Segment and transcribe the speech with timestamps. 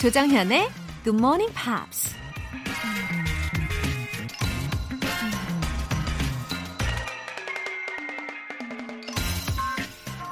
[0.00, 0.70] 조정현의
[1.04, 2.16] Good Morning Pops.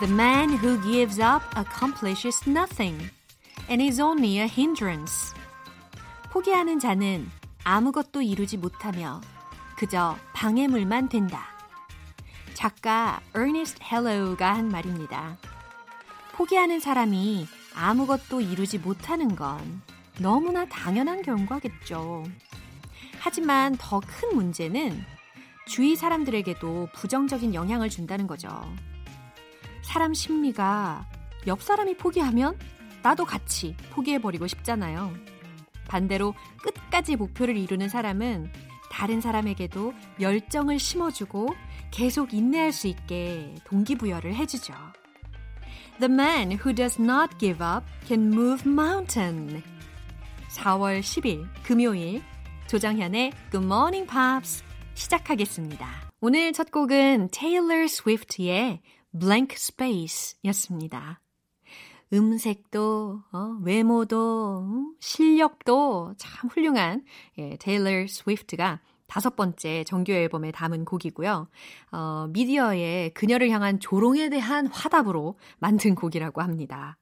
[0.00, 3.10] The man who gives up accomplishes nothing
[3.68, 5.34] and is only a hindrance.
[6.30, 7.30] 포기하는 자는
[7.62, 9.20] 아무것도 이루지 못하며
[9.76, 11.44] 그저 방해물만 된다.
[12.54, 15.36] 작가 Ernest Hellow가 한 말입니다.
[16.32, 17.46] 포기하는 사람이
[17.78, 19.82] 아무것도 이루지 못하는 건
[20.18, 22.24] 너무나 당연한 결과겠죠.
[23.20, 25.04] 하지만 더 큰 문제는
[25.66, 28.48] 주위 사람들에게도 부정적인 영향을 준다는 거죠.
[29.82, 31.06] 사람 심리가
[31.46, 32.58] 옆 사람이 포기하면
[33.02, 35.14] 나도 같이 포기해버리고 싶잖아요.
[35.86, 38.50] 반대로 끝까지 목표를 이루는 사람은
[38.90, 41.54] 다른 사람에게도 열정을 심어주고
[41.90, 44.74] 계속 인내할 수 있게 동기부여를 해주죠.
[46.00, 49.62] The man who does not give up can move mountain.
[50.50, 52.22] 4월 10일 금요일
[52.68, 54.62] 조정현의 Good Morning Pops
[54.94, 56.10] 시작하겠습니다.
[56.20, 58.80] 오늘 첫 곡은 Taylor Swift의
[59.18, 61.20] Blank Space 였습니다.
[62.12, 67.04] 음색도, 어, 외모도, 실력도 참 훌륭한
[67.38, 71.48] 예, 테일러 스위프트가 다섯 번째 정규 앨범에 담은 곡이고요.
[71.92, 76.98] 어, 미디어의 그녀를 향한 조롱에 대한 화답으로 만든 곡이라고 합니다.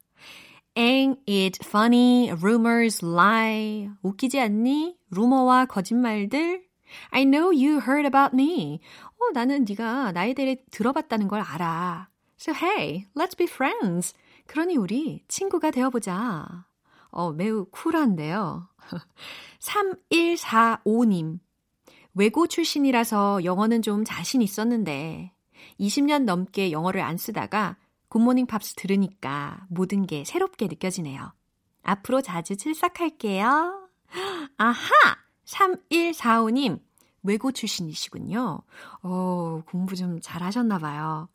[0.77, 2.30] Ain't it funny?
[2.30, 3.90] Rumors lie.
[4.02, 4.96] 웃기지 않니?
[5.10, 6.64] 루머와 거짓말들.
[7.10, 8.80] I know you heard about me.
[9.04, 12.08] 어, 나는 네가 나에 대해 들어봤다는 걸 알아.
[12.38, 14.14] So hey, let's be friends.
[14.46, 16.66] 그러니 우리 친구가 되어보자.
[17.10, 18.68] 어, 매우 쿨한데요.
[19.58, 21.40] 3145님.
[22.17, 25.33] 외고 출신이라서 영어는 좀 자신 있었는데
[25.78, 27.77] 20년 넘게 영어를 안 쓰다가
[28.08, 31.33] 굿모닝 팝스 들으니까 모든 게 새롭게 느껴지네요.
[31.83, 33.89] 앞으로 자주 출석할게요.
[34.57, 34.90] 아하!
[35.45, 36.80] 3145님.
[37.23, 38.61] 외고 출신이시군요.
[39.02, 41.29] 어, 공부 좀 잘하셨나 봐요.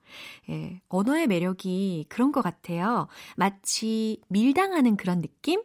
[0.50, 3.08] 예, 언어의 매력이 그런 것 같아요.
[3.36, 5.62] 마치 밀당하는 그런 느낌?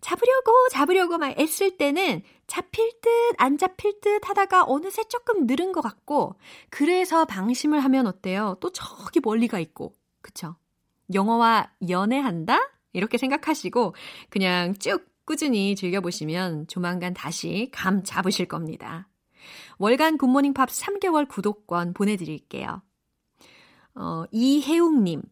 [0.00, 5.80] 잡으려고 잡으려고 막 애쓸 때는 잡힐 듯 안 잡힐 듯 하다가 어느새 조금 늘은 것
[5.80, 6.36] 같고
[6.70, 8.56] 그래서 방심을 하면 어때요?
[8.60, 10.56] 또 저기 멀리가 있고 그쵸?
[11.12, 12.58] 영어와 연애한다?
[12.92, 13.94] 이렇게 생각하시고
[14.30, 19.08] 그냥 쭉 꾸준히 즐겨보시면 조만간 다시 감 잡으실 겁니다.
[19.78, 22.82] 월간 굿모닝 팝 3개월 구독권 보내드릴게요.
[23.94, 25.22] 어, 이혜웅님.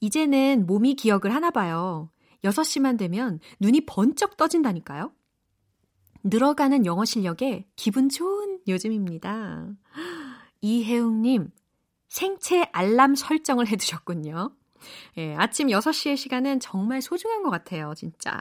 [0.00, 2.10] 이제는 몸이 기억을 하나 봐요.
[2.44, 5.12] 6시만 되면 눈이 번쩍 떠진다니까요.
[6.24, 9.68] 늘어가는 영어 실력에 기분 좋은 요즘입니다.
[10.60, 11.50] 이혜웅님,
[12.08, 14.50] 생체 알람 설정을 해두셨군요.
[15.16, 18.38] 예, 아침 6시의 시간은 정말 소중한 것 같아요, 진짜.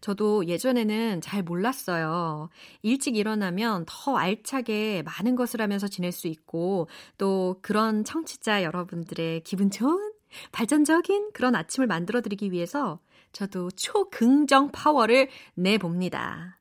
[0.00, 2.48] 저도 예전에는 잘 몰랐어요.
[2.82, 6.88] 일찍 일어나면 더 알차게 많은 것을 하면서 지낼 수 있고,
[7.18, 10.12] 또 그런 청취자 여러분들의 기분 좋은,
[10.52, 13.00] 발전적인 그런 아침을 만들어드리기 위해서
[13.32, 16.58] 저도 초긍정 파워를 내봅니다.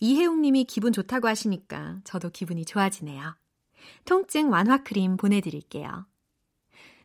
[0.00, 3.36] 이혜웅 님이 기분 좋다고 하시니까 저도 기분이 좋아지네요.
[4.04, 6.06] 통증 완화 크림 보내드릴게요.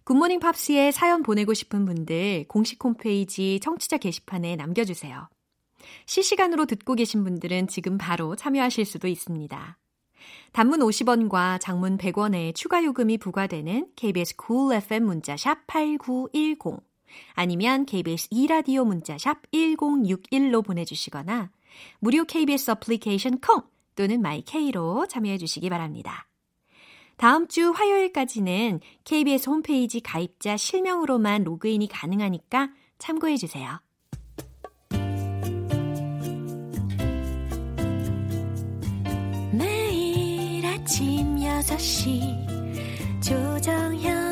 [0.03, 5.29] 굿모닝 팝스에 사연 보내고 싶은 분들 공식 홈페이지 청취자 게시판에 남겨주세요.
[6.05, 9.77] 실시간으로 듣고 계신 분들은 지금 바로 참여하실 수도 있습니다.
[10.51, 16.94] 단문 50원과 장문 100원의 추가 요금이 부과되는 KBS cool FM 문자샵 8910
[17.33, 21.51] 아니면 KBS 2라디오 문자샵 1061로 보내주시거나
[21.99, 23.63] 무료 KBS 어플리케이션 콩
[23.95, 26.27] 또는 마이케이로 참여해 주시기 바랍니다.
[27.17, 33.79] 다음 주 화요일까지는 KBS 홈페이지 가입자 실명으로만 로그인이 가능하니까 참고해 주세요.
[39.53, 44.24] 매일 아침 6시 조정현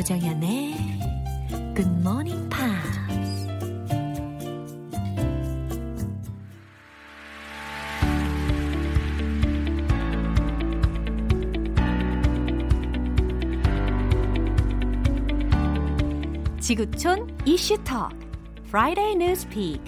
[0.00, 0.74] 조정현의
[1.74, 3.46] Good Morning Pops.
[16.60, 18.08] 지구촌 이슈톡
[18.68, 19.82] Friday Newspeak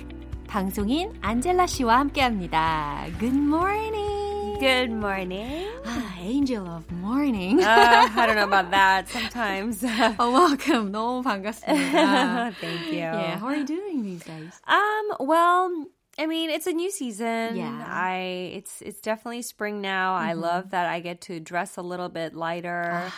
[0.46, 3.06] 방송인 안젤라 씨와 함께합니다.
[3.18, 4.58] Good morning.
[4.60, 5.81] Good morning.
[6.21, 7.61] angel of morning.
[7.61, 9.83] uh, I don't know about that sometimes.
[9.83, 10.91] oh, welcome.
[10.91, 12.53] 너무 반갑습니다.
[12.59, 12.97] Thank you.
[12.97, 14.59] Yeah, how are you doing these days?
[14.67, 15.71] Um, well,
[16.19, 17.55] I mean, it's a new season.
[17.55, 17.83] Yeah.
[17.85, 20.15] I it's it's definitely spring now.
[20.15, 23.11] I love that I get to dress a little bit lighter.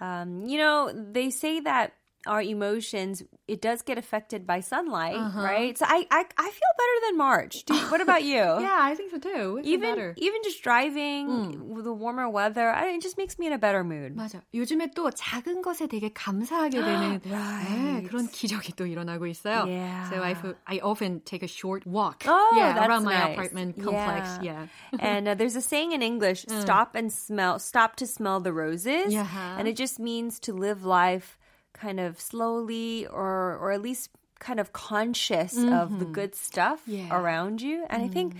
[0.00, 1.92] Um, you know, they say that
[2.26, 5.72] our emotions it does get affected by sunlight, right?
[5.78, 7.64] So I, I I feel better than March.
[7.64, 8.36] Do, what about you?
[8.60, 9.56] Yeah, I think so too.
[9.56, 10.12] It's Even better.
[10.20, 13.82] even just driving with the warmer weather, I, it just makes me in a better
[13.82, 14.14] mood.
[14.20, 14.42] 맞아.
[14.52, 18.04] 요즘에 또 작은 것에 되게 감사하게 되는 Right.
[18.04, 19.64] 네, 그런 기적이 또 일어나고 있어요.
[19.66, 20.10] Yeah.
[20.10, 23.32] So I, fo- I often take a short walk Oh, yeah, that's around my nice.
[23.32, 24.38] apartment complex.
[24.42, 24.66] Yeah.
[24.92, 24.98] Yeah.
[25.00, 27.58] and uh, there's a saying in English: "Stop and smell.
[27.58, 29.24] Stop to smell the roses." Yeah.
[29.56, 31.38] And it just means to live life
[31.74, 37.08] kind of slowly, or or at least kind of conscious of the good stuff Yeah.
[37.12, 37.84] around you.
[37.90, 38.34] And I think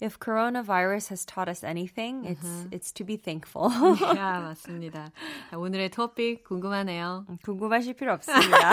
[0.00, 3.70] if coronavirus has taught us anything, it's it's to be thankful.
[3.70, 5.12] 야, 맞습니다.
[5.50, 7.24] 자, 오늘의 토픽 궁금하네요.
[7.44, 8.70] 궁금하실 필요 없습니다.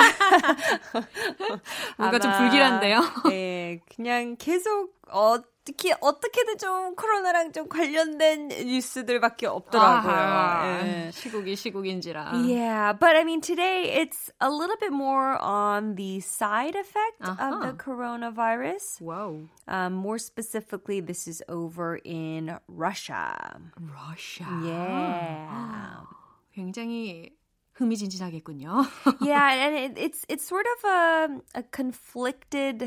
[1.98, 3.02] 뭔가 좀 아마, 불길한데요?
[3.30, 10.12] 네, 그냥 계속 어떻게 어떻게든 좀 코로나랑 좀 관련된 뉴스들밖에 없더라고요.
[10.12, 11.12] 아하, 예.
[11.12, 12.32] 시국이 시국인지라.
[12.46, 17.38] Yeah, but I mean today it's a little bit more on the side effect of
[17.38, 17.74] the Uh-huh.
[17.78, 19.02] coronavirus.
[19.02, 19.48] Wow.
[19.68, 23.60] Um, more specifically, this is over in Russia.
[23.78, 24.48] 러시아.
[24.66, 26.06] Yeah.
[26.56, 27.32] 굉장히
[27.78, 28.86] 흥미진진하겠군요.
[29.22, 32.84] yeah, and it, it's it's sort of a a conflicted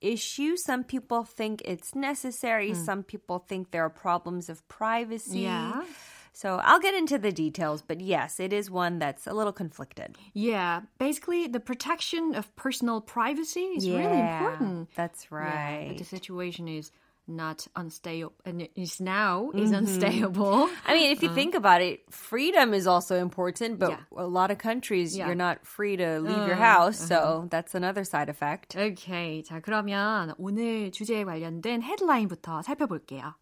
[0.00, 0.56] issue.
[0.56, 2.70] Some people think it's necessary.
[2.72, 2.84] Hmm.
[2.84, 5.40] Some people think there are problems of privacy.
[5.40, 5.84] Yeah.
[6.32, 10.16] So I'll get into the details, but yes, it is one that's a little conflicted.
[10.32, 14.90] Yeah, basically the protection of personal privacy is really important.
[14.94, 15.86] That's Yeah, right.
[15.88, 16.92] but the situation is
[17.29, 20.69] not unstable, and it is now is unstable.
[20.85, 24.05] I mean, if you think about it, freedom is also important, but Yeah.
[24.15, 25.25] a lot of countries Yeah.
[25.25, 28.75] you're not free to leave your house, so that's another side effect.
[28.77, 33.33] Okay, 자 그러면 오늘 주제에 관련된 헤드라인부터 살펴볼게요.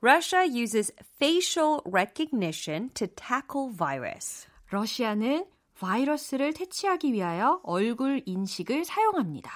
[0.00, 4.46] Russia uses facial recognition to tackle virus.
[4.70, 5.44] 러시아는
[5.80, 9.50] 바이러스를 퇴치하기 위하여 얼굴 인식을 사용합니다.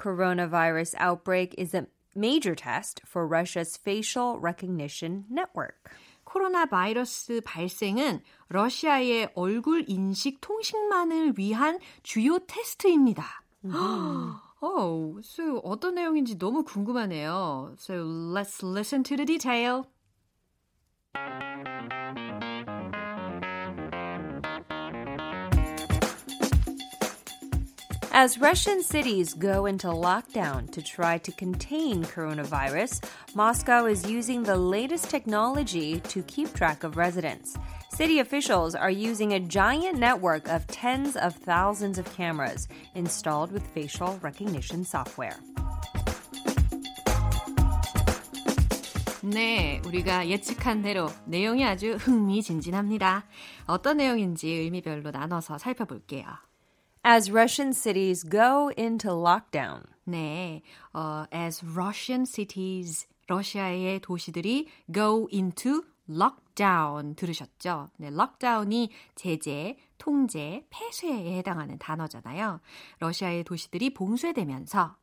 [0.00, 5.89] Coronavirus outbreak is a major test for Russia's facial recognition network.
[6.23, 13.43] 코로나 바이러스 발생은 러시아의 얼굴 인식 통신망을 위한 주요 테스트입니다.
[14.61, 17.75] Oh, so 어떤 내용인지 너무 궁금하네요.
[17.79, 19.87] So let's listen to the detail.
[28.20, 33.04] As Russian cities go into lockdown to try to contain coronavirus,
[33.34, 37.56] Moscow is using the latest technology to keep track of residents.
[37.90, 43.66] City officials are using a giant network of tens of thousands of cameras installed with
[43.74, 45.36] facial recognition software.
[49.22, 53.24] 네, 우리가 예측한 대로 내용이 아주 흥미진진합니다.
[53.66, 56.24] 어떤 내용인지 의미별로 나눠서 살펴볼게요.
[57.03, 60.61] As Russian cities go into lockdown, 네,
[60.93, 67.89] 어, as Russian cities, 러시아의 도시들이 go into lockdown 들으셨죠?
[67.97, 72.59] 네, lockdown이 제재, 통제, 폐쇄에 해당하는 단어잖아요.
[72.99, 74.95] 러시아의 도시들이 봉쇄되면서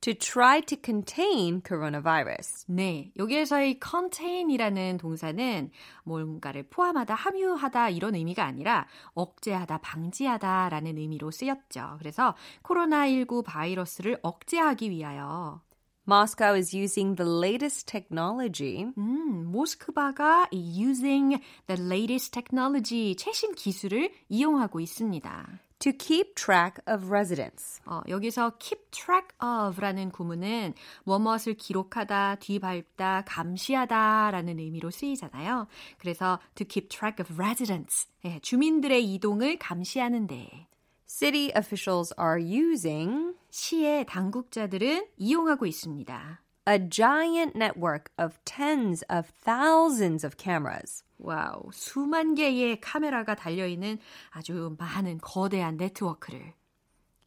[0.00, 2.64] to try to contain coronavirus.
[2.68, 5.70] 네, 여기에서의 contain이라는 동사는
[6.04, 11.96] 뭔가를 포함하다, 함유하다 이런 의미가 아니라 억제하다, 방지하다라는 의미로 쓰였죠.
[11.98, 15.60] 그래서 코로나19 바이러스를 억제하기 위하여
[16.08, 24.10] Moscow is using the latest technology 음, 모스크바가 이 using the latest technology 최신 기술을
[24.28, 25.60] 이용하고 있습니다.
[25.80, 27.80] To keep track of residents.
[27.84, 35.66] 어, 여기서 keep track of라는 구문은 무엇을 기록하다, 뒤밟다, 감시하다라는 의미로 쓰이잖아요.
[35.98, 40.68] 그래서 to keep track of residents, 예, 주민들의 이동을 감시하는데
[41.06, 46.40] City officials are using 시의 당국자들은 이용하고 있습니다.
[46.66, 51.02] a giant network of tens of thousands of cameras.
[51.19, 53.99] 와우, 수만 개의 카메라가 달려있는
[54.31, 56.53] 아주 많은 거대한 네트워크를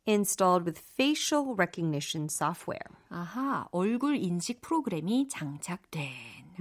[0.06, 2.88] installed with facial recognition software.
[3.10, 6.10] 아하, 얼굴 인식 프로그램이 장착된.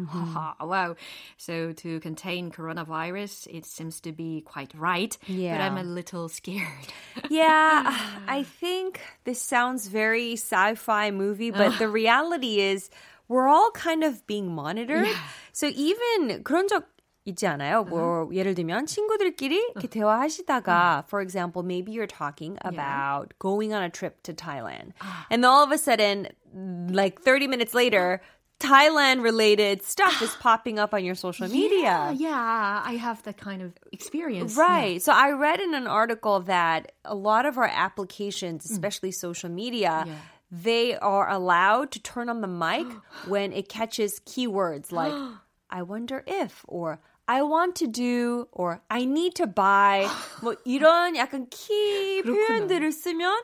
[0.06, 0.96] 하하, wow.
[1.38, 5.18] So to contain coronavirus, it seems to be quite right.
[5.24, 5.66] But Yeah.
[5.66, 6.94] I'm a little scared.
[7.30, 12.92] Yeah, I think this sounds very sci-fi movie, but the reality is
[13.28, 15.08] we're all kind of being monitored.
[15.52, 16.86] So even 그런 적
[17.26, 17.84] 있지 않아요?
[17.84, 23.90] 뭐 예를 들면 친구들끼리 이렇게 대화하시다가 for example maybe you're talking about going on a
[23.90, 24.94] trip to Thailand
[25.30, 26.28] and all of a sudden
[26.90, 28.22] like 30 minutes later
[28.60, 32.10] Thailand related stuff is popping up on your social media.
[32.18, 34.58] Yeah, yeah, I have that kind of experience.
[34.58, 35.00] Right.
[35.00, 40.06] So I read in an article that a lot of our applications, especially social media,
[40.08, 40.16] Yeah.
[40.50, 42.88] they are allowed to turn on the mic
[43.28, 45.14] when it catches keywords like
[45.70, 47.00] I wonder if or
[47.32, 50.08] I want to do or I need to buy
[50.42, 52.48] 뭐 이런 약간 키 그렇구나.
[52.48, 53.44] 표현들을 쓰면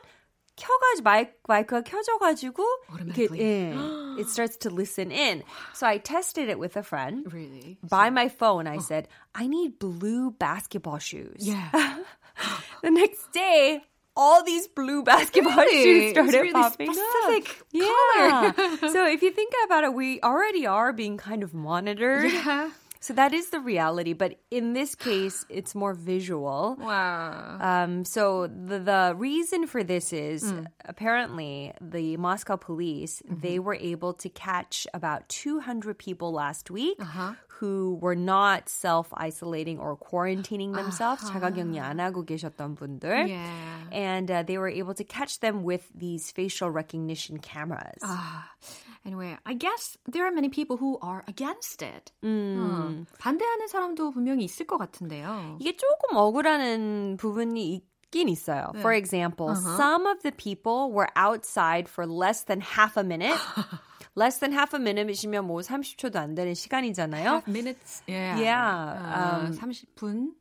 [0.56, 2.62] 켜가지고 마이크, 마이크가 켜져가지고
[2.94, 3.40] 이렇게 Automatically.
[3.42, 3.74] 예,
[4.20, 5.42] it starts to listen in.
[5.74, 7.26] So I tested it with a friend.
[7.32, 7.76] Really?
[7.82, 11.42] By my phone, I said, I need blue basketball shoes.
[11.44, 11.68] Yeah.
[12.82, 13.82] The next day,
[14.16, 15.82] all these blue basketball Really?
[15.82, 17.66] shoes It's started really popping specific up.
[17.74, 18.88] Yeah.
[18.92, 22.30] so if you think about it, we already are being kind of monitored.
[22.30, 22.70] Yeah.
[23.01, 24.13] So that is the reality.
[24.13, 26.77] But in this case, it's more visual.
[26.79, 27.57] Wow.
[27.59, 30.63] Um, so the the reason for this is hmm.
[30.85, 33.63] apparently the Moscow police they mm-hmm.
[33.63, 39.78] were able to catch about 200 people last week uh-huh who were not self isolating
[39.78, 43.28] or quarantining themselves 자가격리 안 하고 계셨던 분들.
[43.28, 43.48] Yeah.
[43.92, 48.02] And uh, they were able to catch them with these facial recognition cameras.
[48.02, 48.50] Ah,
[49.06, 52.12] anyway, I guess there are many people who are against it.
[52.24, 55.58] 어, 반대하는 사람도 분명히 있을 것 같은데요.
[55.60, 58.72] 이게 조금 억울한 부분이 있긴 있어요.
[58.80, 63.38] For example, some of the people were outside for less than half a minute.
[64.18, 67.24] less than half a minute이시면 뭐 30초도 안 되는 시간이잖아요.
[67.24, 68.02] Half minutes.
[68.08, 68.40] Yeah.
[68.40, 70.32] Yeah, 아, um, 30분.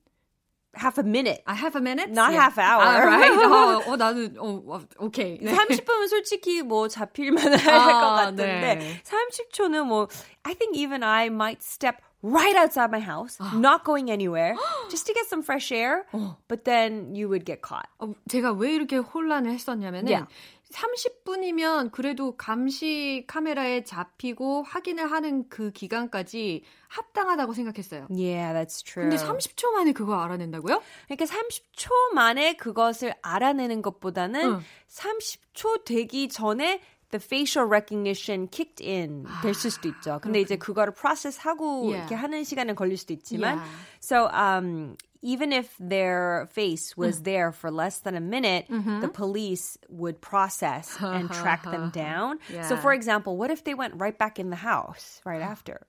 [0.76, 1.44] half a minute.
[1.46, 2.10] I have a minute.
[2.10, 2.82] Not half hour.
[2.82, 3.32] 아, right.
[3.46, 5.38] 어, 어 나는 어, 어 오케이.
[5.40, 5.54] 네.
[5.54, 9.02] 30분은 솔직히 뭐 잡힐만 할 것 아, 같은데 네.
[9.04, 10.08] 30초는 뭐
[10.44, 14.56] I think even I might step right outside my house, not going anywhere,
[14.90, 16.06] just to get some fresh air,
[16.48, 17.86] but then you would get caught.
[18.00, 20.26] 어, 제가 왜 이렇게 혼란을 했었냐면은 Yeah.
[20.73, 28.07] 30분이면 그래도 감시 카메라에 잡히고 확인을 하는 그 기간까지 합당하다고 생각했어요.
[28.11, 29.09] Yeah, that's true.
[29.09, 30.83] 근데 30초 만에 그거 알아낸다고요?
[31.07, 34.61] 그러니까 30초 만에 그것을 알아내는 것보다는 응.
[34.89, 40.19] 30초 되기 전에 the facial recognition kicked in 됐을 수도 있죠.
[40.23, 41.97] 근데 이제 그거를 process하고 Yeah.
[41.99, 43.71] 이렇게 하는 시간은 걸릴 수도 있지만 Yeah.
[44.03, 49.78] so um even if their face was there for less than a minute, the police
[49.90, 52.40] would process and track them down.
[52.68, 52.82] So Yeah.
[52.82, 55.88] for example, what if they went right back in the house right after?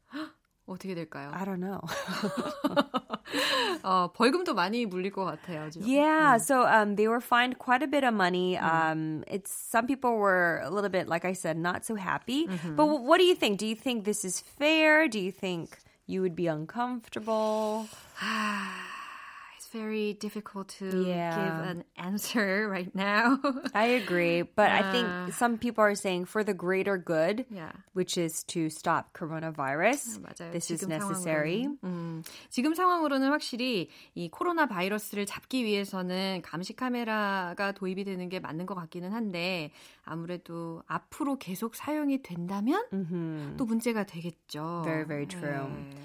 [0.66, 1.28] 어떻게 될까요?
[1.34, 1.82] I don't know.
[3.82, 5.68] 어, 벌금도 많이 물릴 것 같아요.
[5.70, 5.82] 좀.
[5.84, 8.56] Yeah, so um, they were fined quite a bit of money.
[8.56, 12.46] Um, it's some people were a little bit, like I said, not so happy.
[12.46, 13.58] But w- what do you think?
[13.58, 15.06] Do you think this is fair?
[15.08, 15.76] Do you think
[16.06, 17.88] you would be uncomfortable?
[19.71, 21.29] Very difficult to Yeah.
[21.37, 23.37] give an answer right now.
[23.73, 27.71] I agree, but I think some people are saying for the greater good, Yeah.
[27.93, 30.21] which is to stop coronavirus.
[30.25, 30.51] 맞아요.
[30.51, 31.65] This is necessary.
[31.65, 31.77] 상황으로는.
[31.83, 38.65] 음, 지금 상황으로는 확실히 이 코로나 바이러스를 잡기 위해서는 감시 카메라가 도입이 되는 게 맞는
[38.65, 39.71] 것 같기는 한데
[40.03, 42.83] 아무래도 앞으로 계속 사용이 된다면
[43.57, 44.81] 또 문제가 되겠죠.
[44.83, 45.67] Very, very true.
[45.69, 45.95] 네.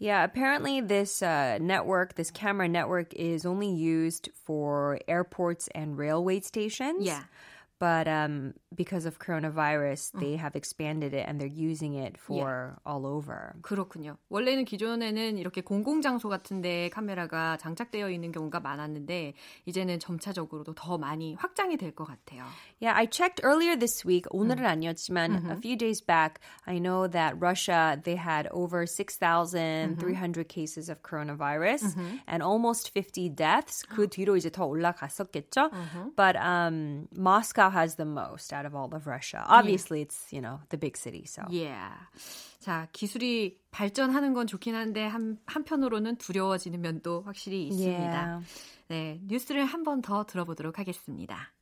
[0.00, 6.40] Yeah, apparently this uh, network, this camera network, is only used for airports and railway
[6.40, 7.04] stations.
[7.04, 7.24] Yeah
[7.79, 13.05] But um, because of coronavirus, they have expanded it and they're using it for all
[13.05, 13.51] over.
[13.63, 14.15] 그렇군요.
[14.29, 19.33] 원래는 기존에는 이렇게 공공장소 같은데 카메라가 장착되어 있는 경우가 많았는데
[19.65, 22.45] 이제는 점차적으로도 더 많이 확장이 될 것 같아요.
[22.79, 24.23] Yeah, I checked earlier this week.
[24.31, 30.89] 오늘은 아니었지만 a few days back, I know that Russia they had over 6,300 cases
[30.89, 33.83] of coronavirus and almost 50 deaths.
[33.89, 35.69] 그 뒤로 이제 더 올라갔었겠죠.
[36.15, 39.44] But um, Moscow has the most out of all of Russia.
[39.48, 41.24] Obviously, it's you know the big city.
[41.26, 41.94] So Yeah.
[42.60, 48.12] 자, 기술이 발전하는 건 좋긴 한데 한 한편으로는 두려워지는 면도 확실히 있습니다.
[48.12, 48.44] Yeah.
[48.88, 51.52] 네, 뉴스를 한 번 더 들어보도록 하겠습니다.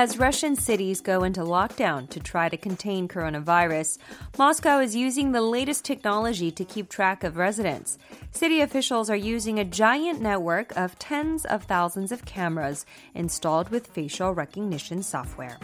[0.00, 3.98] As Russian cities go into lockdown to try to contain coronavirus,
[4.38, 7.98] Moscow is using the latest technology to keep track of residents.
[8.30, 12.86] City officials are using a giant network of tens of thousands of cameras
[13.16, 15.58] installed with facial recognition software.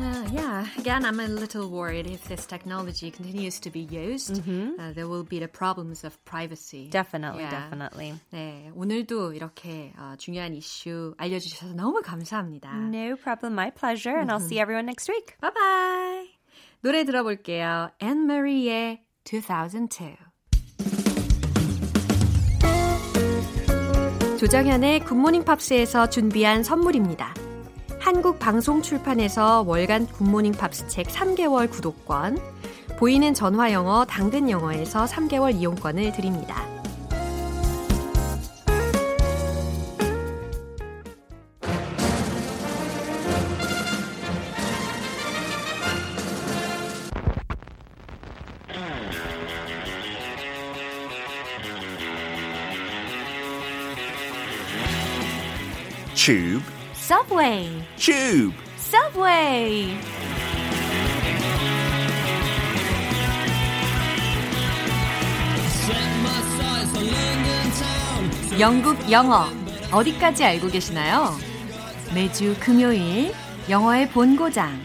[0.00, 4.40] 아, yeah, again, I'm a little worried if this technology continues to be used,
[4.78, 6.88] uh, there will be the problems of privacy.
[6.90, 7.50] Definitely, Yeah.
[7.50, 8.14] definitely.
[8.32, 12.72] 네, 오늘도 이렇게 어, 중요한 이슈 알려주셔서 너무 감사합니다.
[12.90, 15.36] No problem, my pleasure, and I'll see everyone next week.
[15.40, 16.28] Bye bye.
[16.82, 17.90] 노래 들어볼게요.
[18.02, 20.16] Anne Marie의 2002.
[24.38, 27.32] 조정현의 굿모닝 팝스에서 준비한 선물입니다.
[28.01, 32.39] 한국 방송 출판에서 월간 굿모닝 팝스 책 3개월 구독권,
[32.97, 36.65] 보이는 전화 영어 당근 영어에서 3개월 이용권을 드립니다.
[56.15, 56.63] Tube,
[57.11, 58.55] Subway, tube.
[58.77, 59.97] Subway.
[68.57, 69.43] 영국 영어
[69.91, 71.35] 어디까지 알고 계시나요?
[72.15, 73.33] 매주 금요일
[73.69, 74.79] 영어의 본고장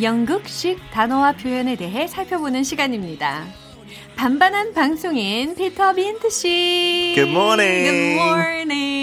[0.00, 3.44] 영국식 단어와 표현에 대해 살펴보는 시간입니다.
[4.14, 7.14] 반반한 방송인 피터 빈트 씨.
[7.16, 7.90] Good morning.
[7.90, 8.95] Good morning.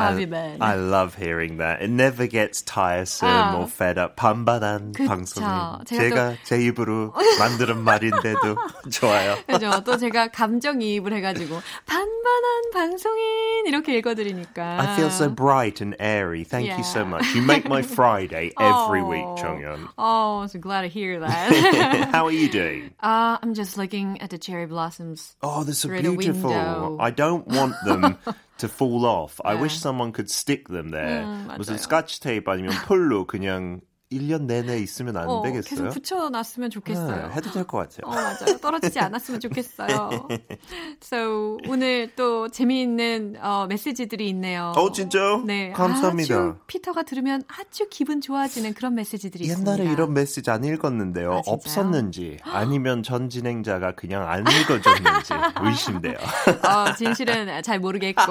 [0.00, 0.60] Have you been?
[0.60, 1.82] I love hearing that.
[1.82, 3.58] It never gets tiresome 아.
[3.58, 4.16] or fed up.
[4.16, 4.92] 반반한.
[4.92, 5.84] 방송인.
[5.86, 8.56] 제가 제가, 제 입으로 만드는 말인데도
[8.90, 9.36] 좋아요.
[9.46, 9.70] 그죠?
[9.84, 14.79] 또 제가 감정이입을 해가지고 반 반한 방송인 이렇게 읽어드리니까.
[14.79, 16.43] I feel so bright and airy.
[16.43, 17.09] Thank you so Yeah.
[17.09, 17.35] much.
[17.35, 19.07] You make my Friday every Oh.
[19.09, 19.87] week, Chongyeon.
[19.97, 22.11] Oh, so glad to hear that.
[22.11, 22.91] How are you doing?
[23.01, 25.35] uh, I'm just looking at the cherry blossoms.
[25.41, 26.49] Oh, they're so Through the beautiful.
[26.51, 26.97] window.
[26.99, 28.17] I don't want them
[28.59, 29.39] to fall off.
[29.45, 31.23] I wish someone could stick them there.
[31.23, 31.79] 음, 무슨 맞아요.
[31.79, 33.81] 스카치 테이프 아니면 폴로 그냥
[34.12, 35.84] 1년 내내 있으면 안 어, 되겠어요?
[35.84, 37.28] 계속 붙여놨으면 좋겠어요.
[37.28, 38.00] 네, 해도 될 것 같아요.
[38.04, 38.58] 어, 맞아요.
[38.60, 40.28] 떨어지지 않았으면 좋겠어요.
[41.02, 44.72] So, 오늘 또 재미있는 어, 메시지들이 있네요.
[44.76, 45.42] 어, 진짜요?
[45.46, 45.70] 네.
[45.72, 46.34] 감사합니다.
[46.34, 49.72] 아주 피터가 들으면 아주 기분 좋아지는 그런 메시지들이 있습니다.
[49.72, 51.32] 옛날에 이런 메시지 안 읽었는데요.
[51.32, 51.40] 아?
[51.46, 55.32] 없었는지 아니면 전 진행자가 그냥 안 읽어줬는지
[55.62, 56.16] 의심돼요.
[56.16, 58.22] 어, 진실은 잘 모르겠고.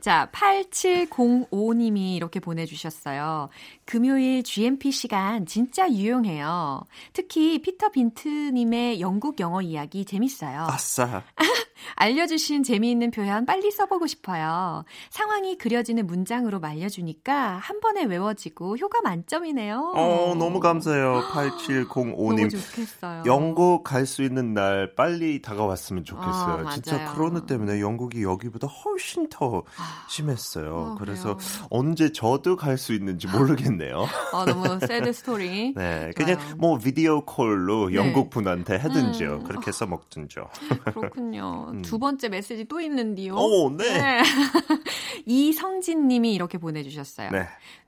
[0.00, 3.48] 자, 8705님이 이렇게 보내주셨어요.
[3.86, 6.82] 금요일 GMP 시간 진짜 유용해요.
[7.12, 10.66] 특히 피터 빈트님의 영국 영어 이야기 재밌어요.
[10.68, 11.22] 아싸.
[11.94, 14.84] 알려주신 재미있는 표현 빨리 써보고 싶어요.
[15.10, 19.92] 상황이 그려지는 문장으로 말려주니까 한 번에 외워지고 효과 만점이네요.
[19.94, 21.22] 어, 너무 감사해요.
[21.30, 22.50] 너무 8705님.
[22.50, 23.22] 좋겠어요.
[23.26, 26.66] 영국 갈 수 있는 날 빨리 다가왔으면 좋겠어요.
[26.66, 27.12] 아, 진짜.
[27.12, 29.62] 코로나 때문에 영국이 여기보다 훨씬 더
[30.08, 30.94] 심했어요.
[30.94, 31.38] 아, 그래서?
[31.70, 34.06] 언제 저도 갈 수 있는지 모르겠네요.
[34.32, 35.74] 어, 너무 새드 스토리.
[35.74, 36.12] 네, 좋아요.
[36.14, 37.96] 그냥 뭐 비디오 콜로 네.
[37.96, 39.34] 영국 분한테 하든지요.
[39.34, 39.44] 음.
[39.44, 40.48] 그렇게 해서 먹든죠.
[40.84, 41.72] 그렇군요.
[41.82, 43.34] 두 번째 메시지 또 있는데요.
[43.34, 43.38] 음.
[43.38, 43.98] 오, 네.
[43.98, 44.22] 네.
[45.26, 47.30] 이성진 님이 이렇게 보내주셨어요.
[47.30, 47.46] 네.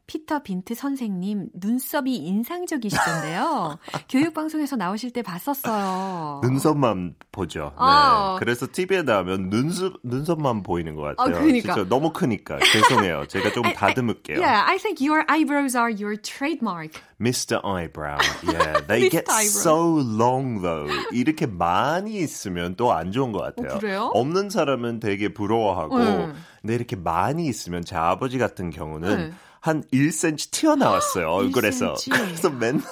[0.08, 3.78] 피터 빈트 선생님 눈썹이 인상적이시던데요.
[4.08, 6.40] 교육방송에서 나오실 때 봤었어요.
[6.42, 7.64] 눈썹만 보죠.
[7.64, 7.76] 네.
[7.76, 8.36] 아.
[8.40, 11.36] 그래서 TV에 나오면 눈썹, 눈썹만 보이는 것 같아요.
[11.36, 11.74] 아, 그러니까.
[11.74, 12.58] 진짜 너무 크니까.
[12.58, 13.26] 죄송해요.
[13.28, 14.40] 제가 좀 다듬을게요.
[14.40, 16.92] Yeah, I think your eyebrows are your trademark.
[17.20, 17.60] Mr.
[17.62, 18.18] Eyebrow.
[18.48, 19.44] Yeah, they get Eyebrow.
[19.44, 20.88] so long though.
[21.12, 23.76] 이렇게 많이 있으면 또 안 좋은 것 같아요.
[23.76, 24.10] 어, 그래요?
[24.14, 26.32] 없는 사람은 되게 부러워하고, 네.
[26.62, 29.32] 근데 이렇게 많이 있으면 제 아버지 같은 경우는 네.
[29.60, 31.94] 한 1cm 튀어나왔어요, 얼굴에서.
[31.94, 32.10] 1cm.
[32.10, 32.82] 그래서 맨날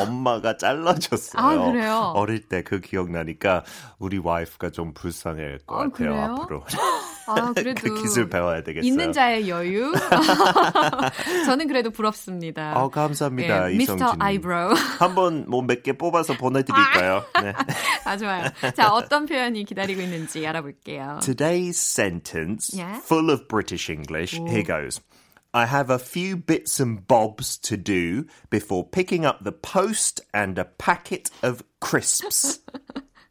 [0.00, 1.42] 엄마가 잘라줬어요.
[1.42, 2.12] 아, 그래요?
[2.14, 3.64] 어릴 때 그 기억나니까
[3.98, 6.36] 우리 와이프가 좀 불쌍할 것 아, 같아요, 그래요?
[6.40, 6.64] 앞으로.
[7.26, 8.88] 아, 그래도 그 기술 배워야 되겠어요.
[8.88, 9.92] 있는 자의 여유.
[11.46, 12.72] 저는 그래도 부럽습니다.
[12.76, 14.06] 아, 감사합니다, 예, 이성진.
[14.06, 14.16] Mr.
[14.24, 14.74] Eyebrow.
[14.98, 17.24] 한번 뭐 몇 개 뽑아서 보내드릴까요?
[17.42, 17.52] 네.
[18.04, 18.44] 아, 좋아요.
[18.76, 21.18] 자, 어떤 표현이 기다리고 있는지 알아볼게요.
[21.22, 23.00] Today's sentence, Yeah.
[23.04, 24.38] full of British English.
[24.38, 25.00] Here goes.
[25.53, 30.57] I have a few bits and bobs to do before picking up the post and
[30.59, 32.59] a packet of crisps.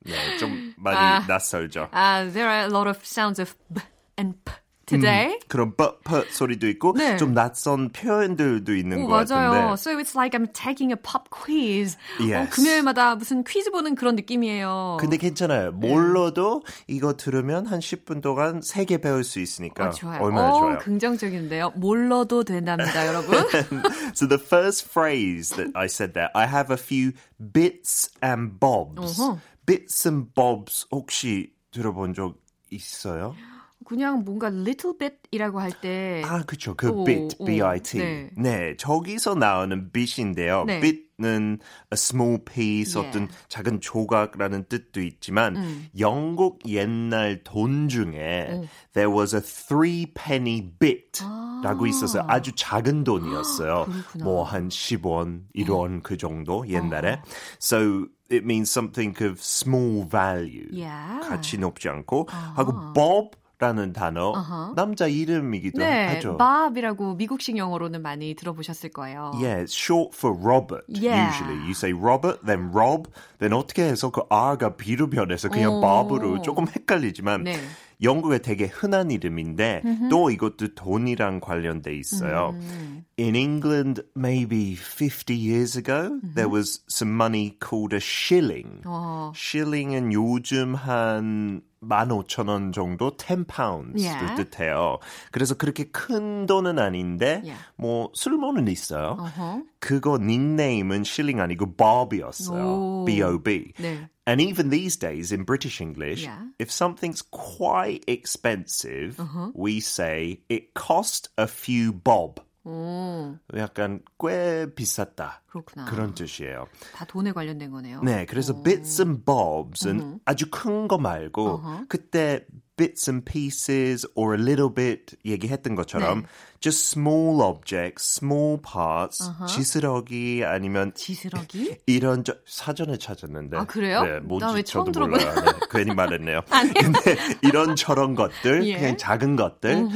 [0.05, 1.89] 네, 좀 많이 낯설죠.
[1.93, 3.81] Uh, there are a lot of sounds of b
[4.17, 4.53] and p
[5.00, 5.40] today.
[5.48, 7.18] 그런 뻔뻔 소리도 있고 네.
[7.18, 9.52] 좀 낯선 표현들도 있는 오, 것 맞아요.
[9.52, 9.74] 같은데.
[9.74, 11.98] So it's like I'm taking a pop quiz.
[12.20, 12.50] 어, Yes.
[12.56, 14.98] 금요일마다 무슨 퀴즈 보는 그런 느낌이에요.
[15.00, 15.72] 근데 괜찮아요.
[15.72, 20.22] 몰라도 이거 들으면 한 10분 동안 3개 배울 수 있으니까 아, 좋아요.
[20.22, 20.78] 얼마나 오, 좋아요.
[20.80, 21.72] 긍정적인데요.
[21.76, 23.36] 몰라도 된답니다, 여러분.
[24.14, 27.14] so the first phrase that I said there, I have a few
[27.54, 29.20] bits and bobs.
[29.20, 29.40] 어허.
[29.66, 32.36] Bits and bobs 혹시 들어본 적
[32.72, 33.36] 있어요?
[33.86, 36.22] 그냥 뭔가 little bit이라고 할 때.
[36.26, 36.76] 아, 그쵸.
[36.76, 37.98] 그 오, bit, 오, B-I-T.
[37.98, 38.30] 네.
[38.38, 38.76] 네.
[38.78, 40.64] 저기서 나오는 bit인데요.
[40.66, 40.80] 네.
[40.80, 43.08] bit는 a small piece, Yeah.
[43.10, 45.88] 어떤 작은 조각라는 뜻도 있지만, 음.
[46.00, 51.24] 영국 옛날 돈 중에 there was a three penny bit
[51.64, 53.86] 라고 있어서 아주 작은 돈이었어요.
[54.24, 57.22] 뭐 한 10원, 1원 그 정도 옛날에.
[57.60, 60.70] So it means something of small value.
[60.72, 61.20] Yeah.
[61.28, 64.34] 가치 높지 않고 하고 Bob 라는 단어
[64.76, 66.36] 남자 이름이기도 네, 하죠.
[66.38, 69.34] Bob이라고 미국식 영어로는 많이 들어보셨을 거예요.
[69.36, 70.84] Yeah, it's short for Robert.
[70.90, 71.30] Yeah.
[71.30, 75.80] Usually, you say Robert, then Rob, then 어떻게 해서 그 R가 B로 변해서 그냥 오.
[75.80, 77.60] Bob으로 조금 헷갈리지만 네.
[78.02, 82.56] 영국에 되게 흔한 이름인데 또 이것도 돈이랑 관련돼 있어요.
[82.56, 83.06] 음.
[83.20, 88.82] In England, maybe 50 years ago, there was some money called a shilling.
[88.86, 94.36] 어, shilling은 요즘 한 15,000원 정도 10 pounds를 Yeah.
[94.50, 95.00] 뜻해요.
[95.32, 97.58] 그래서 그렇게 큰 돈은 아닌데 Yeah.
[97.78, 99.18] 뭐 쓸모는 있어요.
[99.20, 99.64] 어허.
[99.80, 102.64] 그거 닉네임은 shilling 아니고 bob이었어요.
[102.64, 103.06] 오.
[103.06, 103.74] B-O-B.
[103.80, 104.10] 네.
[104.28, 106.46] And even these days in British English, Yeah.
[106.60, 109.18] if something's quite expensive,
[109.56, 112.40] we say it cost a few bob.
[112.64, 115.42] 오, 약간 꽤 비쌌다.
[115.48, 115.86] 그렇구나.
[115.86, 116.68] 그런 뜻이에요.
[116.94, 118.02] 다 돈에 관련된 거네요.
[118.04, 122.46] 네, 그래서 bits and bobs은 아주 큰 거 말고 그때
[122.78, 126.28] bits and pieces or a little bit 얘기했던 것처럼 네.
[126.61, 131.79] just small objects, small parts, 지스러기 아니면 지스러기?
[131.87, 134.03] 이런 저, 사전에 찾았는데 아, 그래요?
[134.03, 135.35] 네, 뭔지 나왜 저도 처음 몰라요.
[135.35, 136.41] 네, 괜히 말했네요.
[136.49, 138.79] 근데 이런 저런 것들, 예.
[138.79, 139.89] 그냥 작은 것들.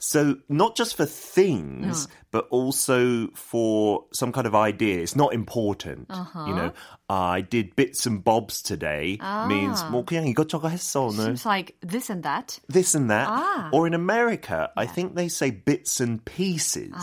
[0.00, 5.00] So not just for things, but also for some kind of idea.
[5.00, 6.06] It's not important.
[6.46, 6.72] You know,
[7.08, 9.18] I did bits and bobs today
[9.48, 11.24] means 뭐 그냥 이것저것 했어 오늘.
[11.24, 12.60] Seems like this and that.
[12.68, 13.26] This and that.
[13.28, 13.70] Ah.
[13.72, 16.93] Or in America, I think they say bits and pieces.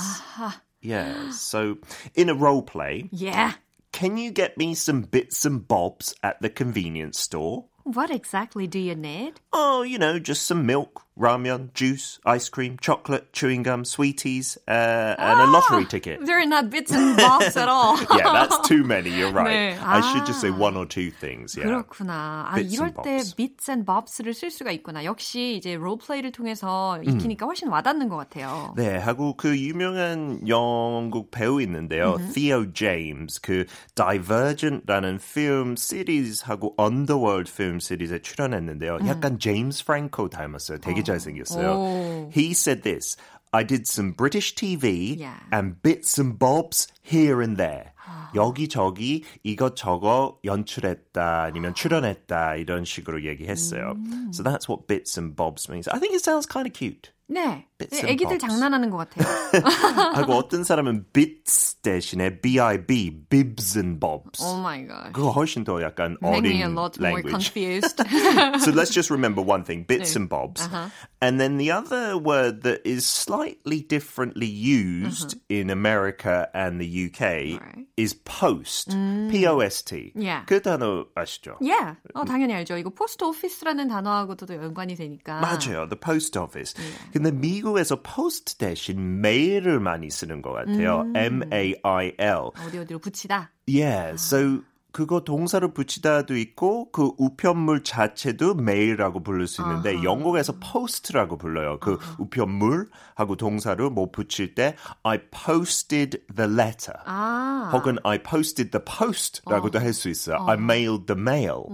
[0.80, 1.30] Yeah.
[1.32, 1.78] So
[2.14, 3.54] in a role play, Yeah.
[3.92, 7.66] can you get me some bits and bobs at the convenience store?
[7.84, 9.40] What exactly do you need?
[9.52, 15.15] Oh, you know, just some milk, ramen, juice, ice cream, chocolate, chewing gum, sweeties, uh,
[15.17, 16.19] and a lottery ticket.
[16.25, 17.97] They're not bits and bobs at all.
[18.17, 19.09] Yeah, that's too many.
[19.11, 19.47] You're right.
[19.47, 19.79] 네.
[19.81, 20.57] I should just say 아.
[20.57, 21.55] one or two things.
[21.55, 21.67] Yeah.
[21.67, 22.47] 그렇구나.
[22.51, 23.33] 아, Bits 이럴 and 때 bobs.
[23.35, 25.05] bits and bobs를 쓸 수가 있구나.
[25.05, 27.03] 역시 이제 롤플레이를 통해서 음.
[27.09, 28.73] 익히니까 훨씬 와닿는 것 같아요.
[28.75, 32.17] 네, 하고 그 유명한 영국 배우 있는데요.
[32.33, 33.65] Theo James, 그
[33.95, 38.99] Divergent라는 film 시리즈하고 Underworld film 시리즈에 출연했는데요.
[39.07, 40.79] 약간 제임스 프랭코 닮았어요.
[40.79, 41.69] 되게 잘 생겼어요.
[41.71, 42.31] 오.
[42.35, 43.17] He said this.
[43.51, 45.39] I did some British TV Yeah.
[45.51, 47.93] and bits and bobs here and there.
[48.35, 53.95] 여기저기 이것저것 연출했다 아니면 출연했다 이런 식으로 얘기했어요.
[54.33, 55.87] So that's what bits and bobs means.
[55.87, 57.11] I think it sounds kind of cute.
[57.29, 57.65] 네.
[57.79, 58.47] Bits and 애기들 bobs.
[58.47, 59.25] 장난하는 것 같아요.
[60.15, 64.41] 하고 어떤 사람은 bits 대신에 B-I-B, bibs and bobs.
[64.41, 65.11] oh my god.
[65.13, 67.51] 그거 훨씬 더 약간 Make me a 어린 lot more language.
[67.53, 67.99] confused.
[68.63, 70.61] so let's just remember one thing, bits and bobs.
[70.61, 70.89] Uh-huh.
[71.21, 77.55] And then the other word that is slightly differently used in America and the UK
[77.55, 77.59] Uh-huh.
[77.59, 77.87] Right.
[77.97, 78.91] is post.
[78.91, 80.13] P-O-S-T.
[80.15, 80.43] Yeah.
[80.47, 81.57] 그 단어 아시죠?
[81.61, 81.95] yeah.
[82.13, 82.77] 어, 당연히 알죠.
[82.77, 85.39] 이거 포스트 오피스라는 단어하고도 연관이 되니까.
[85.41, 85.87] 맞아요.
[85.89, 86.73] The post office.
[87.11, 91.04] 근데 미국 에서 post 대신 mail을 많이 쓰는 것 같아요.
[91.14, 92.50] M-A-I-L.
[92.66, 93.52] 어디 어디로 붙이다.
[93.68, 101.38] Yeah, so 그거 동사로 붙이다도 있고 그 우편물 자체도 메일이라고 부를 수 있는데 영국에서 post라고
[101.38, 101.78] 불러요.
[101.80, 106.94] 그 우편물하고 동사로 뭐 붙일 때 I posted the letter.
[107.06, 107.70] 아.
[107.72, 110.44] 혹은 I posted the post라고도 할수 있어요.
[110.46, 111.64] I mailed the mail.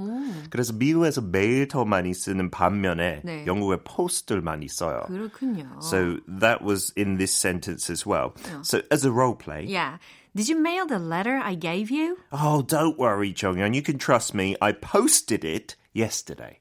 [0.50, 3.46] 그래서 미국에서 메일 더 많이 쓰는 반면에 네.
[3.46, 5.02] 영국에 post를 많이 써요.
[5.06, 5.78] 그렇군요.
[5.80, 8.32] So that was in this sentence as well.
[8.62, 9.98] So as a role play, yeah.
[10.35, 12.17] Did you mail the letter I gave you?
[12.31, 13.73] Oh, don't worry, 정연.
[13.75, 14.55] You can trust me.
[14.61, 16.55] I posted it yesterday.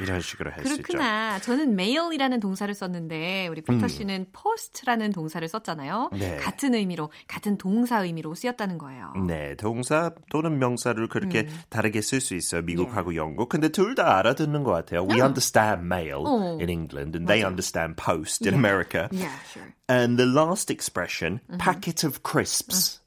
[0.00, 0.82] 이런 식으로 할 수 있죠.
[0.84, 1.40] 그렇구나.
[1.40, 6.10] 저는 mail이라는 동사를 썼는데 우리 피터 씨는 post라는 동사를 썼잖아요.
[6.12, 6.18] 음.
[6.20, 6.36] 네.
[6.36, 9.12] 같은 의미로, 같은 동사 의미로 쓰였다는 거예요.
[9.26, 12.62] 네, 동사 또는 명사를 그렇게 다르게 쓸 수 있어요.
[12.62, 13.48] 미국하고 영국.
[13.48, 15.02] 근데 둘 다 알아듣는 것 같아요.
[15.10, 16.56] We understand mail 어.
[16.60, 19.08] in England and they understand post in America.
[19.10, 19.74] Yeah, sure.
[19.88, 23.00] And the last expression, packet of crisps.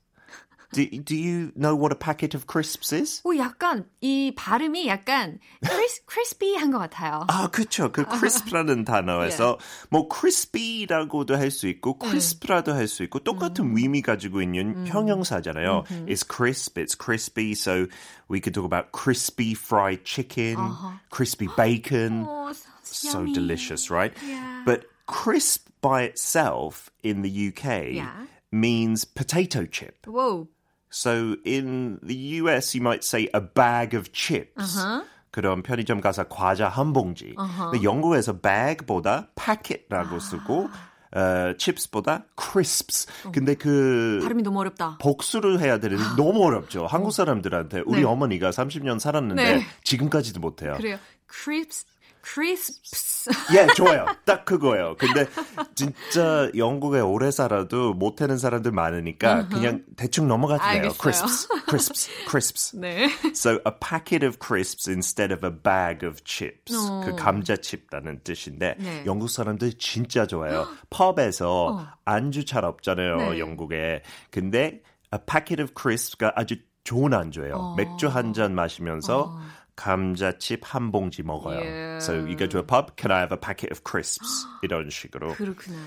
[0.73, 3.21] Do, do you know what a packet of crisps is?
[3.25, 7.25] 오, 약간 이 발음이 약간 크리스, 크리스피한 것 같아요.
[7.27, 7.91] 아, 그쵸.
[7.91, 9.57] 그 crisp라는 단어에서
[9.89, 15.83] 뭐 crispy라고도 할 수 있고 crisp라도 할 수 있고 똑같은 의미 가지고 있는 형용사잖아요.
[16.07, 17.51] It's crisp, it's crispy.
[17.51, 17.87] So
[18.29, 20.71] we could talk about crispy fried chicken,
[21.11, 22.23] crispy bacon.
[22.25, 23.33] 어, So Yummy.
[23.33, 24.13] delicious, right?
[24.25, 24.63] Yeah.
[24.65, 28.25] But crisp by itself in the UK Yeah.
[28.51, 30.05] means potato chip.
[30.07, 30.47] Whoa.
[30.90, 34.78] So in the US, you might say a bag of chips.
[34.78, 35.04] Uh-huh.
[35.30, 37.34] 그런 편의점 가서 과자 한 봉지.
[37.36, 40.70] 근데 영국에서 bag보다 packet라고 쓰고
[41.14, 43.06] 어, chips보다 crisps.
[43.32, 44.96] 근데 그 발음이 너무 어렵다.
[44.98, 46.86] 복수를 해야 되는데 너무 어렵죠.
[46.86, 48.06] 한국 사람들한테 우리 네.
[48.06, 49.66] 어머니가 30년 살았는데 네.
[49.84, 50.74] 지금까지도 못 해요.
[50.78, 50.98] 그래요.
[51.30, 51.84] crisps,
[52.26, 53.30] crisps.
[53.54, 54.06] 예, 좋아요.
[54.24, 54.96] 딱 그거예요.
[54.98, 55.26] 근데
[55.74, 60.92] 진짜 영국에 오래 살아도 못하는 사람들 많으니까 그냥 대충 넘어가도 돼요.
[61.00, 62.76] crisps, crisps, crisps.
[62.80, 63.08] 네.
[63.34, 66.74] So a packet of crisps instead of a bag of chips.
[66.74, 67.02] 어.
[67.04, 69.02] 그 감자칩라는 뜻인데 네.
[69.06, 70.66] 영국 사람들 진짜 좋아해요.
[70.90, 73.38] 펍에서 안주 잘 없잖아요, 네.
[73.38, 74.02] 영국에.
[74.30, 74.82] 근데
[75.14, 77.74] a packet of crisps가 아주 좋은 안주예요.
[77.76, 79.36] 맥주 한 잔 마시면서
[79.75, 81.59] 감자칩 한 봉지 먹어요.
[81.59, 81.97] 예.
[82.01, 84.45] So you go to a pub, can I have a packet of crisps?
[84.61, 85.33] 이런 식으로.
[85.33, 85.77] 그렇구나.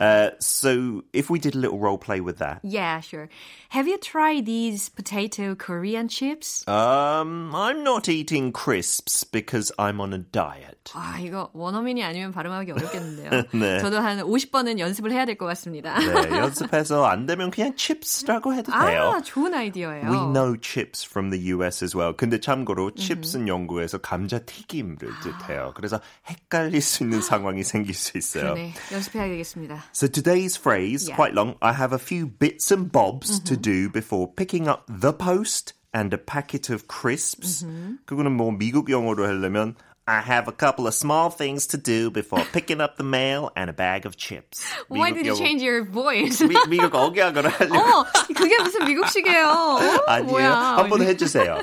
[0.00, 2.60] Uh, so if we did a little role play with that.
[2.62, 3.28] Yeah, sure.
[3.68, 6.66] Have you tried these potato Korean chips?
[6.66, 10.78] Um, I'm not eating crisps because I'm on a diet.
[10.94, 13.30] 아, 이거 원어민이 아니면 발음하기 어렵겠는데요.
[13.52, 13.78] 네.
[13.80, 15.98] 저도 한 50번은 연습을 해야 될 것 같습니다.
[15.98, 19.12] 네, 연습해서 안 되면 그냥 chips라고 해도 돼요.
[19.16, 20.06] 아, 좋은 아이디어예요.
[20.10, 22.14] We know chips from the US as well.
[22.16, 25.74] 근데 참고로 chips는 영국에서 감자 튀김을 뜻해요.
[25.76, 28.54] 그래서 헷갈릴 수 있는 상황이 생길 수 있어요.
[28.54, 28.72] 그러네.
[28.92, 29.83] 연습해야 되겠습니다.
[29.92, 31.16] So today's phrase, Yeah.
[31.16, 31.56] quite long.
[31.60, 36.12] I have a few bits and bobs to do before picking up the post and
[36.14, 37.64] a packet of crisps.
[38.06, 39.74] 그거는 뭐 미국 영어로 하려면
[40.06, 43.70] I have a couple of small things to do before picking up the mail and
[43.70, 44.64] a bag of chips.
[44.88, 46.42] Why 미국 did you 영어- change your voice?
[46.42, 49.46] 미, 미국 억양으로 하려고 어, 그게 무슨 미국식이에요?
[49.46, 50.26] 어, 아니에요.
[50.26, 50.50] 뭐야.
[50.78, 51.60] 한번 해주세요.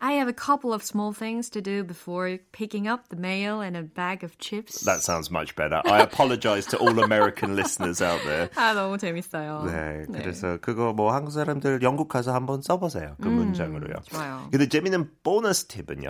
[0.00, 3.78] I have a couple of small things to do before picking up the mail and
[3.78, 4.84] a bag of chips.
[4.84, 5.80] That sounds much better.
[5.88, 8.50] I apologize to all American listeners out there.
[8.56, 9.64] 아, 너무 재밌어요.
[9.64, 13.16] 네, 그래서 그거 뭐 한국 사람들 영국 가서 한번 써보세요.
[13.22, 13.94] 그 문장으로요.
[14.12, 14.48] 좋아요.
[14.52, 16.08] 근데 재밌는 보너스 팁은요.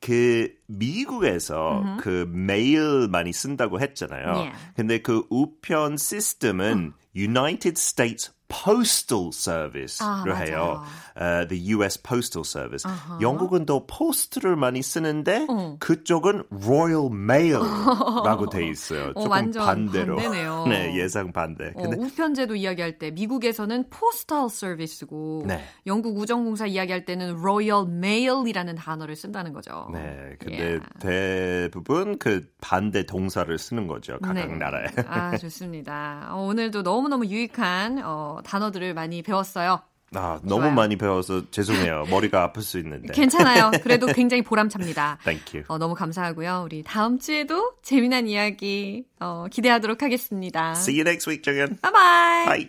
[0.00, 4.26] 그 미국에서 그 메일 많이 쓴다고 했잖아요.
[4.32, 4.58] Yeah.
[4.74, 10.82] 근데 그 우편 시스템은 United States Postal Service로 아, 해요.
[11.16, 12.84] 어, the US Postal Service.
[13.20, 15.46] 영국은 또 post를 많이 쓰는데
[15.78, 19.10] 그쪽은 Royal Mail라고 돼 있어요.
[19.14, 20.16] 어, 조금 완전 반대로.
[20.16, 20.66] 반대네요.
[20.68, 21.72] 네, 예상 반대.
[21.76, 25.64] 어, 근데 우편제도 이야기할 때 미국에서는 Postal Service고 네.
[25.86, 29.88] 영국 우정공사 이야기할 때는 Royal Mail이라는 단어를 쓴다는 거죠.
[29.92, 30.86] 네, 근데 Yeah.
[31.00, 34.18] 대부분 그 반대 동사를 쓰는 거죠.
[34.20, 34.56] 각각 네.
[34.56, 34.86] 나라에.
[35.06, 36.28] 아, 좋습니다.
[36.32, 39.80] 어, 오늘도 너무너무 유익한 어, 단어들을 많이 배웠어요.
[40.14, 40.74] 아, 너무 좋아요.
[40.74, 42.04] 많이 배워서 죄송해요.
[42.10, 43.12] 머리가 아플 수 있는데.
[43.14, 43.70] 괜찮아요.
[43.84, 45.18] 그래도 굉장히 보람찹니다.
[45.22, 45.64] Thank you.
[45.68, 46.62] 어, 너무 감사하고요.
[46.64, 50.72] 우리 다음 주에도 재미난 이야기 어, 기대하도록 하겠습니다.
[50.72, 51.78] See you next week, 정연.
[51.80, 52.44] 바이바이.
[52.46, 52.68] Bye.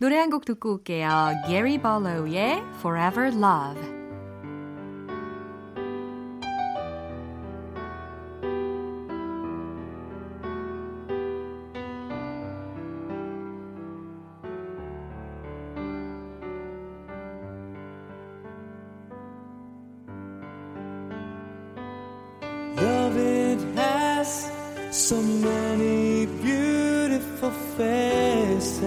[0.00, 1.32] 노래 한 곡 듣고 올게요.
[1.46, 3.28] Gary Barlow의 Forever.
[3.34, 3.97] Love
[24.98, 28.82] so many beautiful faces.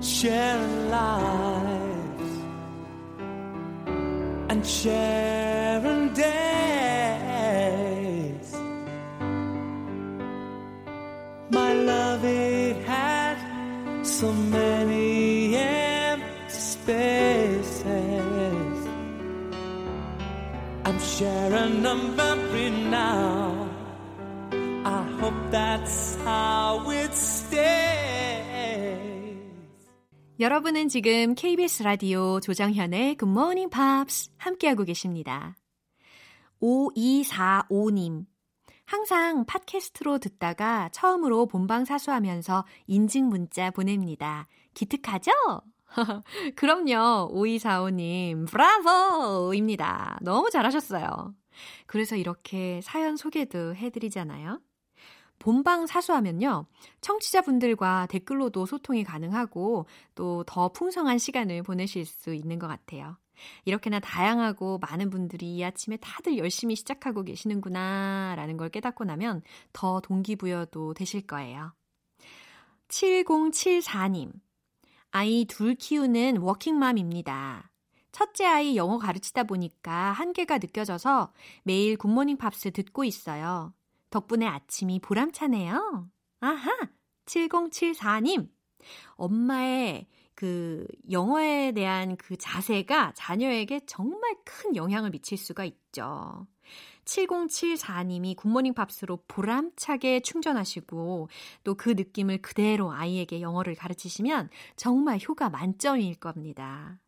[0.00, 2.32] Sharing lives
[4.50, 6.24] and sharing days.
[11.50, 13.38] My love, it had
[14.04, 17.84] so many empty spaces.
[20.84, 22.16] I'm sharing them
[30.40, 35.54] 여러분은 지금 KBS 라디오 조정현의 Good Morning Pops 함께하고 계십니다.
[36.60, 38.26] 5245님.
[38.84, 44.48] 항상 팟캐스트로 듣다가 처음으로 본방 사수하면서 인증 문자 보냅니다.
[44.74, 45.30] 기특하죠?
[46.56, 47.30] 그럼요.
[47.32, 50.18] 5245님, 브라보입니다.
[50.20, 51.32] 너무 잘하셨어요.
[51.86, 54.60] 그래서 이렇게 사연 소개도 해드리잖아요.
[55.38, 56.66] 본방 사수하면요.
[57.00, 63.16] 청취자분들과 댓글로도 소통이 가능하고 또 더 풍성한 시간을 보내실 수 있는 것 같아요.
[63.64, 69.42] 이렇게나 다양하고 많은 분들이 이 아침에 다들 열심히 시작하고 계시는구나 라는 걸 깨닫고 나면
[69.72, 71.72] 더 동기부여도 되실 거예요.
[72.88, 74.32] 7074님.
[75.10, 77.70] 아이 둘 키우는 워킹맘입니다.
[78.12, 81.32] 첫째 아이 영어 가르치다 보니까 한계가 느껴져서
[81.64, 83.72] 매일 굿모닝 팝스 듣고 있어요.
[84.14, 86.08] 덕분에 아침이 보람차네요.
[86.38, 86.70] 아하!
[87.26, 88.48] 7074님!
[89.16, 96.46] 엄마의 그 영어에 대한 그 자세가 자녀에게 정말 큰 영향을 미칠 수가 있죠.
[97.06, 101.28] 7074님이 굿모닝 팝스로 보람차게 충전하시고
[101.64, 107.00] 또 그 느낌을 그대로 아이에게 영어를 가르치시면 정말 효과 만점일 겁니다.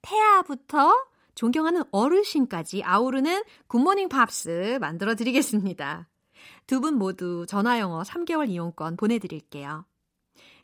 [0.00, 0.94] 태아부터
[1.34, 6.08] 존경하는 어르신까지 아우르는 굿모닝 팝스 만들어 드리겠습니다.
[6.66, 9.84] 두 분 모두 전화 영어 3개월 이용권 보내드릴게요.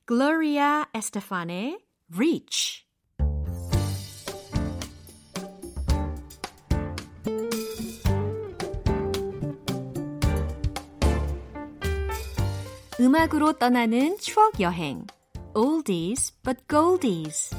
[0.07, 1.79] Gloria Estefan의
[2.15, 2.85] Reach
[13.01, 15.07] 음악으로 떠나는 추억 여행
[15.55, 17.55] Oldies but Goldies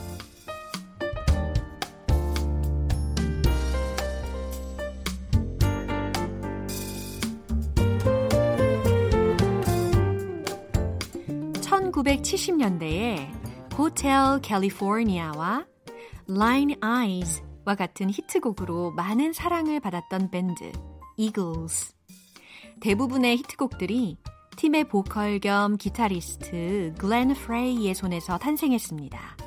[11.95, 13.29] 1970년대에
[13.77, 15.65] 호텔 캘리포니아와
[16.29, 20.71] Line Eyes와 같은 히트곡으로 많은 사랑을 받았던 밴드
[21.17, 21.93] Eagles.
[22.81, 24.17] 대부분의 히트곡들이
[24.57, 29.37] 팀의 보컬 겸 기타리스트 글렌 프레이의 손에서 탄생했습니다.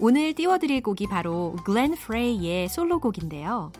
[0.00, 3.70] 오늘 띄워드릴 곡이 바로 글렌 프레이의 솔로곡인데요.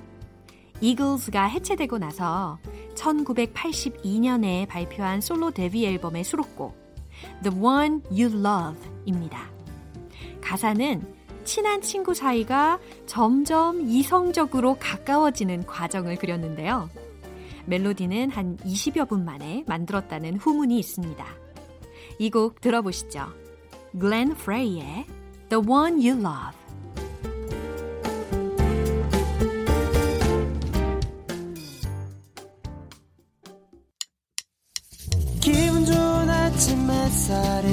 [0.81, 2.59] 이글스가 해체되고 나서
[2.95, 6.84] 1982년에 발표한 솔로 데뷔 앨범의 수록곡
[7.43, 9.51] The One You Love 입니다.
[10.41, 11.03] 가사는
[11.45, 16.89] 친한 친구 사이가 점점 이성적으로 가까워지는 과정을 그렸는데요.
[17.67, 21.25] 멜로디는 한 20여 분 만에 만들었다는 후문이 있습니다.
[22.19, 23.27] 이 곡 들어보시죠.
[23.99, 25.07] Glenn Frey의
[25.49, 26.64] The One You Love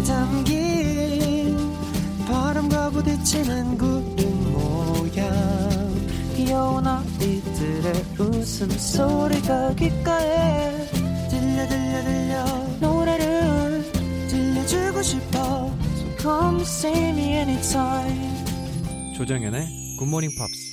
[0.04, 1.58] 담긴
[2.26, 5.32] 바람과 부딪히는 구름 모양.
[6.36, 10.88] 귀여운 아이들의 웃음소리가 귓가에
[11.30, 12.46] 들려 들려 들려.
[12.80, 13.92] 노래를
[14.28, 15.72] 들려주고 싶어.
[15.96, 18.32] So come see me anytime.
[19.16, 19.68] 조정연의
[20.00, 20.72] 굿모닝 팝스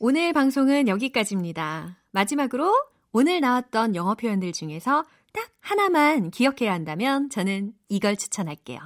[0.00, 1.98] 오늘 방송은 여기까지입니다.
[2.12, 2.72] 마지막으로
[3.12, 8.80] 오늘 나왔던 영어 표현들 중에서 딱 하나만 기억해야 한다면 저는 이걸 추천할게요.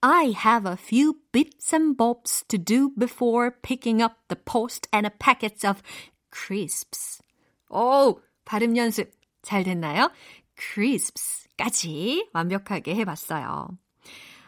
[0.00, 5.06] I have a few bits and bobs to do before picking up the post and
[5.06, 5.82] a packet of
[6.32, 7.22] crisps.
[7.68, 9.10] 오, 발음 연습
[9.42, 10.10] 잘 됐나요?
[10.56, 13.68] crisps까지 완벽하게 해봤어요.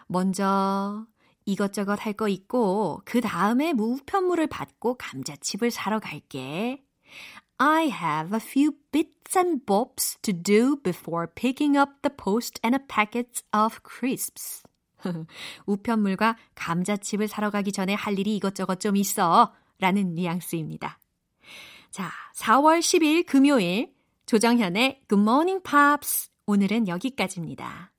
[0.07, 1.05] 먼저
[1.45, 6.83] 이것저것 할 거 있고 그 다음에 우편물을 받고 감자칩을 사러 갈게.
[7.63, 12.75] I have a few bits and bobs to do before picking up the post and
[12.75, 14.63] a packet of crisps.
[15.67, 19.53] 우편물과 감자칩을 사러 가기 전에 할 일이 이것저것 좀 있어.
[19.79, 20.99] 라는 뉘앙스입니다.
[21.91, 23.93] 자, 4월 10일 금요일
[24.25, 27.93] 조정현의 Good Morning Pops 오늘은 여기까지입니다.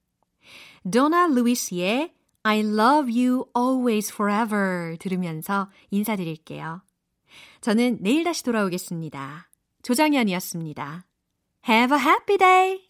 [0.92, 6.82] 도나 루이스의 I love you always forever 들으면서 인사드릴게요.
[7.62, 9.51] 저는 내일 다시 돌아오겠습니다.
[9.84, 11.06] 조장현이었습니다.
[11.68, 12.82] Have a happy day!